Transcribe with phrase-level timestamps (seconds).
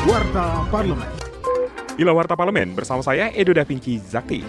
[0.00, 1.12] Warta Parlemen.
[2.00, 4.40] Ila Warta Parlemen bersama saya Edo Da Vinci Zakti.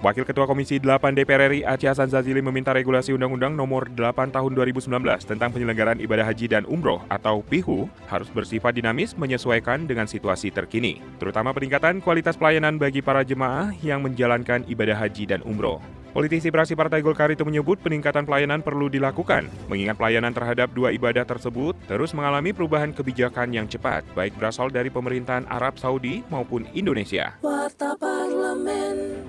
[0.00, 4.52] Wakil Ketua Komisi 8 DPR RI Aceh Hasan Zazili meminta regulasi Undang-Undang Nomor 8 Tahun
[4.56, 4.88] 2019
[5.28, 11.04] tentang penyelenggaraan ibadah haji dan umroh atau PIHU harus bersifat dinamis menyesuaikan dengan situasi terkini,
[11.20, 15.84] terutama peningkatan kualitas pelayanan bagi para jemaah yang menjalankan ibadah haji dan umroh.
[16.16, 21.28] Politisi praksi Partai Golkar itu menyebut peningkatan pelayanan perlu dilakukan, mengingat pelayanan terhadap dua ibadah
[21.28, 27.36] tersebut terus mengalami perubahan kebijakan yang cepat, baik berasal dari pemerintahan Arab Saudi maupun Indonesia.
[27.44, 29.20] Warta Parlemen.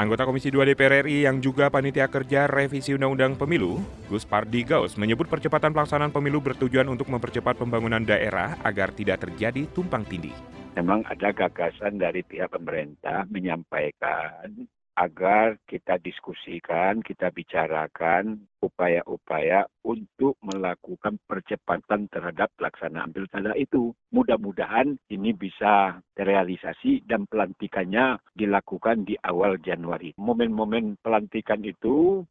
[0.00, 4.96] Anggota Komisi 2 DPR RI yang juga panitia kerja revisi Undang-Undang Pemilu, Gus Pardi Gaus,
[4.96, 10.32] menyebut percepatan pelaksanaan pemilu bertujuan untuk mempercepat pembangunan daerah agar tidak terjadi tumpang tindih.
[10.80, 14.64] Memang ada gagasan dari pihak pemerintah menyampaikan
[14.96, 23.96] agar kita diskusikan, kita bicarakan upaya-upaya untuk melakukan percepatan terhadap pelaksanaan pilkada itu.
[24.12, 30.12] Mudah-mudahan ini bisa terrealisasi dan pelantikannya dilakukan di awal Januari.
[30.20, 32.22] Momen-momen pelantikan itu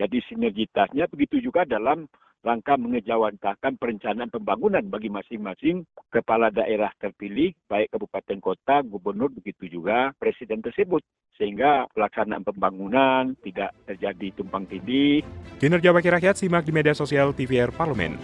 [0.00, 2.08] jadi sinergitasnya begitu juga dalam
[2.40, 10.16] rangka mengejawantahkan perencanaan pembangunan bagi masing-masing kepala daerah terpilih, baik kabupaten kota, gubernur, begitu juga
[10.16, 11.04] presiden tersebut.
[11.40, 15.24] Sehingga pelaksanaan pembangunan tidak terjadi tumpang tindih.
[15.56, 18.20] Kinerja Wakil Rakyat simak di media sosial TVR Parlemen.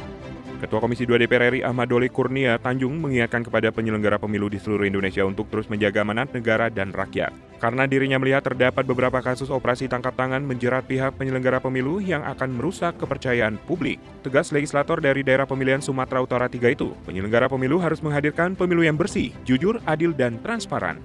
[0.57, 4.89] Ketua Komisi 2 DPR RI Ahmad Doli Kurnia Tanjung mengingatkan kepada penyelenggara pemilu di seluruh
[4.89, 7.29] Indonesia untuk terus menjaga amanat negara dan rakyat.
[7.61, 12.57] Karena dirinya melihat terdapat beberapa kasus operasi tangkap tangan menjerat pihak penyelenggara pemilu yang akan
[12.57, 14.01] merusak kepercayaan publik.
[14.25, 18.97] Tegas legislator dari daerah pemilihan Sumatera Utara 3 itu, penyelenggara pemilu harus menghadirkan pemilu yang
[18.97, 21.01] bersih, jujur, adil, dan transparan.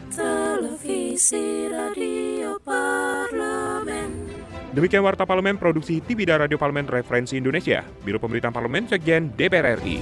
[1.30, 4.10] Radio Parlemen.
[4.74, 9.78] Demikian Warta Parlemen Produksi TV dan Radio Parlemen Referensi Indonesia, Biro Pemberitaan Parlemen Sekjen DPR
[9.78, 10.02] RI.